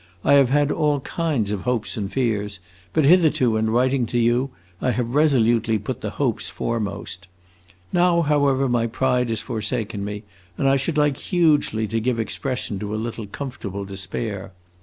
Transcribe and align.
I 0.23 0.33
have 0.33 0.49
had 0.49 0.71
all 0.71 1.01
kinds 1.01 1.51
of 1.51 1.61
hopes 1.61 1.95
and 1.95 2.11
fears, 2.11 2.59
but 2.91 3.03
hitherto, 3.05 3.55
in 3.55 3.69
writing 3.69 4.07
to 4.07 4.17
you, 4.17 4.49
I 4.81 4.89
have 4.89 5.13
resolutely 5.13 5.77
put 5.77 6.01
the 6.01 6.09
hopes 6.09 6.49
foremost. 6.49 7.27
Now, 7.93 8.23
however, 8.23 8.67
my 8.67 8.87
pride 8.87 9.29
has 9.29 9.41
forsaken 9.43 10.03
me, 10.03 10.23
and 10.57 10.67
I 10.67 10.75
should 10.75 10.97
like 10.97 11.17
hugely 11.17 11.85
to 11.87 11.99
give 11.99 12.19
expression 12.19 12.79
to 12.79 12.95
a 12.95 12.95
little 12.95 13.27
comfortable 13.27 13.85
despair. 13.85 14.53